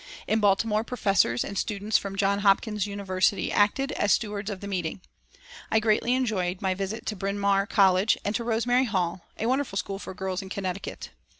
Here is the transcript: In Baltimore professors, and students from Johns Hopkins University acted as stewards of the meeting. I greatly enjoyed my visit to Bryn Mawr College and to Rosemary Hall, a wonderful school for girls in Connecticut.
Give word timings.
In 0.25 0.39
Baltimore 0.39 0.83
professors, 0.83 1.43
and 1.43 1.55
students 1.59 1.95
from 1.95 2.15
Johns 2.15 2.41
Hopkins 2.41 2.87
University 2.87 3.51
acted 3.51 3.91
as 3.91 4.11
stewards 4.11 4.49
of 4.49 4.59
the 4.59 4.67
meeting. 4.67 4.99
I 5.71 5.79
greatly 5.79 6.15
enjoyed 6.15 6.59
my 6.59 6.73
visit 6.73 7.05
to 7.05 7.15
Bryn 7.15 7.37
Mawr 7.37 7.67
College 7.67 8.17
and 8.25 8.33
to 8.33 8.43
Rosemary 8.43 8.85
Hall, 8.85 9.27
a 9.37 9.45
wonderful 9.45 9.77
school 9.77 9.99
for 9.99 10.15
girls 10.15 10.41
in 10.41 10.49
Connecticut. 10.49 11.11